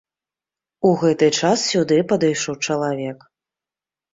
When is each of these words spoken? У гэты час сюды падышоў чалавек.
У 0.91 0.93
гэты 1.01 1.29
час 1.41 1.65
сюды 1.73 1.99
падышоў 2.13 2.55
чалавек. 2.69 3.19